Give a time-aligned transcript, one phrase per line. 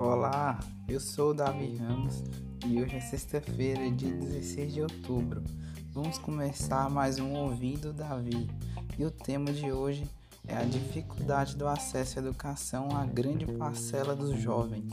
[0.00, 2.24] Olá, eu sou o Davi Ramos
[2.66, 5.44] e hoje é sexta-feira, dia 16 de outubro.
[5.92, 8.48] Vamos começar mais um Ouvindo Davi
[8.98, 10.08] e o tema de hoje
[10.48, 14.90] é a dificuldade do acesso à educação à grande parcela dos jovens.